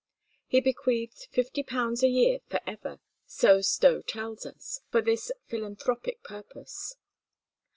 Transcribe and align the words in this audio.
He 0.47 0.61
bequeathed 0.61 1.27
fifty 1.31 1.61
pounds 1.61 2.01
a 2.01 2.07
year 2.07 2.39
for 2.49 2.59
ever, 2.65 2.99
so 3.27 3.61
Stowe 3.61 4.01
tells 4.01 4.47
us, 4.47 4.81
for 4.91 4.99
this 4.99 5.31
philanthropic 5.45 6.23
purpose. 6.23 6.95